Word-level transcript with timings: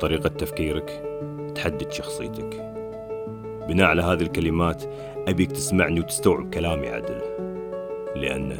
طريقة 0.00 0.28
تفكيرك 0.28 1.02
تحدد 1.54 1.92
شخصيتك. 1.92 2.74
بناء 3.68 3.86
على 3.86 4.02
هذه 4.02 4.22
الكلمات 4.22 4.84
أبيك 5.28 5.52
تسمعني 5.52 6.00
وتستوعب 6.00 6.54
كلامي 6.54 6.88
عدل. 6.88 7.20
لأن 8.16 8.56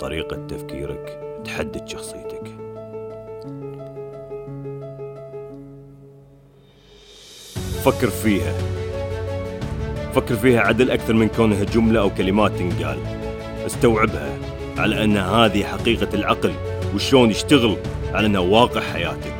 طريقة 0.00 0.46
تفكيرك 0.46 1.20
تحدد 1.44 1.88
شخصيتك. 1.88 2.42
فكر 7.84 8.10
فيها. 8.10 8.52
فكر 10.14 10.34
فيها 10.34 10.60
عدل 10.60 10.90
أكثر 10.90 11.14
من 11.14 11.28
كونها 11.28 11.64
جملة 11.64 12.00
أو 12.00 12.10
كلمات 12.10 12.52
تنقال. 12.52 12.98
استوعبها 13.66 14.38
على 14.78 15.04
أن 15.04 15.16
هذه 15.16 15.64
حقيقة 15.64 16.14
العقل 16.14 16.52
وشلون 16.94 17.30
يشتغل 17.30 17.76
على 18.12 18.26
أنها 18.26 18.40
واقع 18.40 18.80
حياتك. 18.80 19.39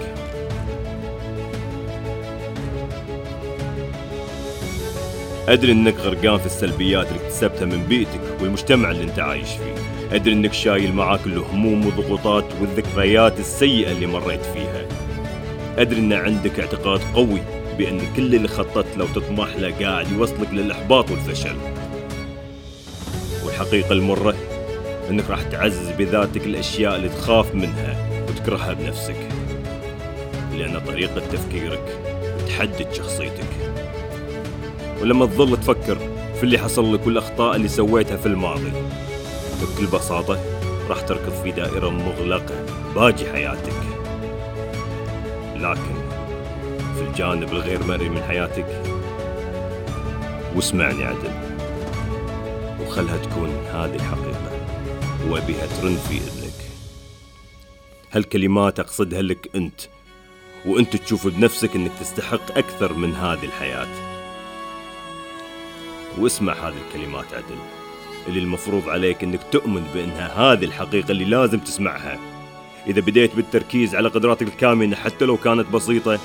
أدري 5.48 5.72
أنك 5.72 5.96
غرقان 5.96 6.38
في 6.38 6.46
السلبيات 6.46 7.06
اللي 7.08 7.20
اكتسبتها 7.20 7.64
من 7.64 7.86
بيئتك 7.88 8.20
والمجتمع 8.40 8.90
اللي 8.90 9.02
أنت 9.04 9.18
عايش 9.18 9.48
فيه. 9.48 9.74
أدري 10.16 10.32
أنك 10.32 10.52
شايل 10.52 10.92
معاك 10.92 11.26
الهموم 11.26 11.86
والضغوطات 11.86 12.44
والذكريات 12.60 13.40
السيئة 13.40 13.92
اللي 13.92 14.06
مريت 14.06 14.40
فيها. 14.44 14.86
أدري 15.78 16.00
أن 16.00 16.12
عندك 16.12 16.60
اعتقاد 16.60 17.00
قوي 17.14 17.40
بأن 17.78 18.00
كل 18.16 18.34
اللي 18.34 18.48
خططت 18.48 18.96
له 18.96 19.04
وتطمح 19.04 19.56
له 19.56 19.74
قاعد 19.80 20.12
يوصلك 20.12 20.48
للإحباط 20.52 21.10
والفشل. 21.10 21.56
والحقيقة 23.44 23.92
المرة 23.92 24.34
أنك 25.10 25.30
راح 25.30 25.42
تعزز 25.42 25.90
بذاتك 25.98 26.46
الأشياء 26.46 26.96
اللي 26.96 27.08
تخاف 27.08 27.54
منها 27.54 28.08
وتكرهها 28.28 28.72
بنفسك. 28.72 29.28
لأن 30.58 30.80
طريقة 30.80 31.20
تفكيرك 31.32 31.98
تحدد 32.48 32.92
شخصيتك 32.92 33.44
ولما 35.00 35.26
تظل 35.26 35.56
تفكر 35.56 35.98
في 36.34 36.42
اللي 36.42 36.58
حصل 36.58 36.94
لك 36.94 37.06
والأخطاء 37.06 37.56
اللي 37.56 37.68
سويتها 37.68 38.16
في 38.16 38.26
الماضي 38.26 38.72
بكل 39.62 39.86
بساطة 39.86 40.40
راح 40.88 41.00
تركض 41.00 41.42
في 41.42 41.50
دائرة 41.50 41.88
مغلقة 41.88 42.66
باقي 42.94 43.32
حياتك. 43.32 43.72
لكن 45.56 45.94
في 46.96 47.02
الجانب 47.08 47.48
الغير 47.52 47.84
مرئي 47.84 48.08
من 48.08 48.22
حياتك 48.22 48.82
واسمعني 50.56 51.04
عدل 51.04 51.30
وخلها 52.80 53.16
تكون 53.16 53.48
هذه 53.48 53.94
الحقيقة 53.94 54.50
وأبيها 55.28 55.66
ترن 55.66 55.96
في 55.96 56.16
إذنك. 56.16 56.70
هالكلمات 58.12 58.80
أقصدها 58.80 59.22
لك 59.22 59.50
أنت 59.54 59.80
وأنت 60.66 60.96
تشوف 60.96 61.26
بنفسك 61.26 61.76
أنك 61.76 61.90
تستحق 62.00 62.58
أكثر 62.58 62.92
من 62.92 63.14
هذه 63.14 63.44
الحياة. 63.44 64.19
واسمع 66.18 66.52
هذه 66.52 66.74
الكلمات 66.88 67.34
عدل. 67.34 67.58
اللي 68.28 68.40
المفروض 68.40 68.88
عليك 68.88 69.24
أنك 69.24 69.40
تؤمن 69.52 69.82
بأنها 69.94 70.28
هذه 70.28 70.64
الحقيقة 70.64 71.12
اللي 71.12 71.24
لازم 71.24 71.58
تسمعها. 71.58 72.18
إذا 72.86 73.00
بديت 73.00 73.34
بالتركيز 73.36 73.94
على 73.94 74.08
قدراتك 74.08 74.42
الكامنة 74.42 74.96
حتى 74.96 75.24
لو 75.24 75.36
كانت 75.36 75.66
بسيطة 75.72 76.18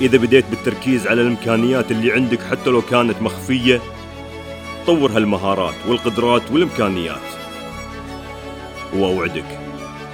إذا 0.00 0.18
بديت 0.18 0.44
بالتركيز 0.50 1.06
على 1.06 1.22
الإمكانيات 1.22 1.90
اللي 1.90 2.12
عندك 2.12 2.42
حتى 2.42 2.70
لو 2.70 2.82
كانت 2.82 3.22
مخفية 3.22 3.80
طور 4.86 5.12
هالمهارات 5.12 5.74
والقدرات 5.88 6.42
والإمكانيات. 6.50 7.26
وأوعدك 8.94 9.58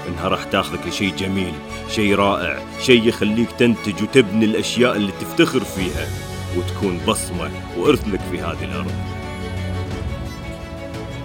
إنها 0.08 0.28
راح 0.28 0.44
تاخذك 0.44 0.86
لشيء 0.86 1.14
جميل 1.16 1.54
شيء 1.90 2.14
رائع 2.14 2.58
شيء 2.80 3.08
يخليك 3.08 3.52
تنتج 3.52 4.02
وتبني 4.02 4.44
الأشياء 4.44 4.96
اللي 4.96 5.12
تفتخر 5.20 5.60
فيها. 5.60 6.31
وتكون 6.56 7.00
بصمة 7.08 7.50
وإرث 7.76 8.08
لك 8.08 8.20
في 8.30 8.40
هذه 8.40 8.64
الأرض. 8.64 8.92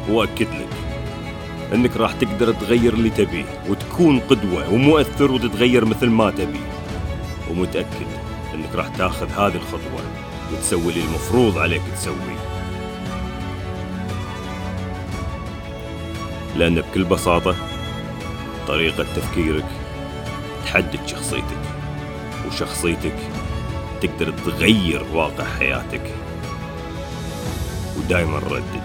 وأكد 0.09 0.47
لك 0.47 0.69
إنك 1.73 1.97
راح 1.97 2.11
تقدر 2.11 2.53
تغير 2.53 2.93
اللي 2.93 3.09
تبيه 3.09 3.45
وتكون 3.69 4.19
قدوة 4.19 4.73
ومؤثر 4.73 5.31
وتتغير 5.31 5.85
مثل 5.85 6.07
ما 6.09 6.31
تبي. 6.31 6.59
ومتأكد 7.51 8.07
إنك 8.53 8.75
راح 8.75 8.87
تأخذ 8.87 9.29
هذه 9.29 9.55
الخطوة 9.55 10.01
وتسوي 10.53 10.89
اللي 10.93 11.03
المفروض 11.03 11.57
عليك 11.57 11.81
تسويه 11.95 12.37
لأن 16.55 16.81
بكل 16.81 17.03
بساطة 17.03 17.55
طريقة 18.67 19.05
تفكيرك 19.15 19.65
تحدد 20.65 20.99
شخصيتك 21.05 21.57
وشخصيتك 22.47 23.15
تقدر 24.01 24.31
تغير 24.45 25.03
واقع 25.13 25.43
حياتك. 25.43 26.01
ودايما 27.97 28.39
ردد. 28.39 28.83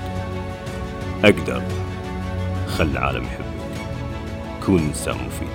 أقدر. 1.25 1.63
خل 2.69 2.85
العالم 2.91 3.25
يحبك. 3.25 3.87
كون 4.67 4.79
إنسان 4.79 5.15
مفيد. 5.15 5.49